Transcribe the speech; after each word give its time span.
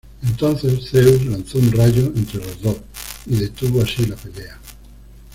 Entonces, 0.27 0.89
Zeus 0.89 1.23
lanzó 1.27 1.59
un 1.59 1.71
rayo 1.73 2.05
entre 2.15 2.39
los 2.39 2.59
dos 2.63 2.77
y 3.27 3.35
detuvo 3.35 3.83
así 3.83 4.03
la 4.07 4.15
pelea. 4.15 4.57